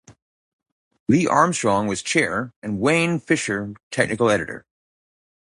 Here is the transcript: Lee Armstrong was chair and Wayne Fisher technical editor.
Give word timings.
Lee 1.07 1.27
Armstrong 1.27 1.85
was 1.85 2.01
chair 2.01 2.55
and 2.63 2.79
Wayne 2.79 3.19
Fisher 3.19 3.75
technical 3.91 4.31
editor. 4.31 4.65